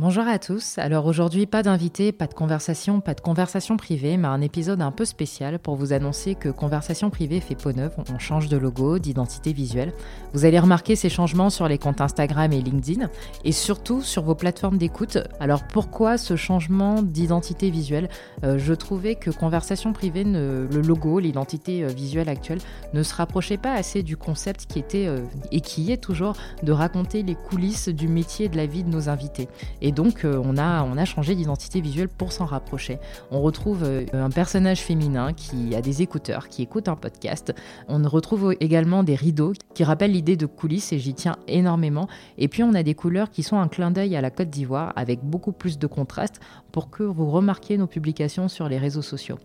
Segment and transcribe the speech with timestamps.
[0.00, 0.78] Bonjour à tous.
[0.78, 4.92] Alors aujourd'hui, pas d'invité, pas de conversation, pas de conversation privée, mais un épisode un
[4.92, 7.92] peu spécial pour vous annoncer que Conversation privée fait peau neuve.
[8.10, 9.92] On change de logo, d'identité visuelle.
[10.32, 13.10] Vous allez remarquer ces changements sur les comptes Instagram et LinkedIn
[13.44, 15.18] et surtout sur vos plateformes d'écoute.
[15.38, 18.08] Alors pourquoi ce changement d'identité visuelle?
[18.42, 22.60] Euh, Je trouvais que Conversation privée, le logo, l'identité euh, visuelle actuelle,
[22.94, 25.20] ne se rapprochait pas assez du concept qui était euh,
[25.52, 28.88] et qui est toujours de raconter les coulisses du métier et de la vie de
[28.88, 29.46] nos invités.
[29.92, 32.98] Donc, euh, on, a, on a changé d'identité visuelle pour s'en rapprocher.
[33.30, 37.54] On retrouve euh, un personnage féminin qui a des écouteurs, qui écoute un podcast.
[37.88, 42.08] On retrouve également des rideaux qui rappellent l'idée de coulisses et j'y tiens énormément.
[42.38, 44.92] Et puis, on a des couleurs qui sont un clin d'œil à la Côte d'Ivoire
[44.96, 46.40] avec beaucoup plus de contraste
[46.72, 49.38] pour que vous remarquiez nos publications sur les réseaux sociaux.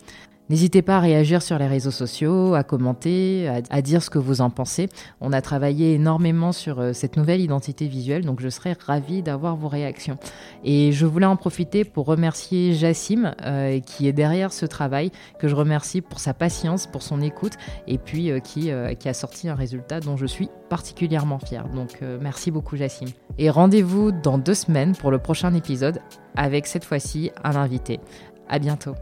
[0.48, 4.42] N'hésitez pas à réagir sur les réseaux sociaux, à commenter, à, dire ce que vous
[4.42, 4.90] en pensez.
[5.20, 9.56] On a travaillé énormément sur euh, cette nouvelle identité visuelle, donc je serais ravie d'avoir
[9.56, 10.20] vos réactions.
[10.64, 15.48] Et je voulais en profiter pour remercier Jassim, euh, qui est derrière ce travail, que
[15.48, 17.54] je remercie pour sa patience, pour son écoute,
[17.88, 21.68] et puis euh, qui, qui, a sorti un résultat dont je suis particulièrement fière.
[21.70, 23.08] Donc merci beaucoup Jassim.
[23.38, 26.00] Et rendez-vous dans deux semaines pour le prochain épisode,
[26.36, 28.00] avec cette fois-ci un invité.
[28.48, 28.96] À bientôt.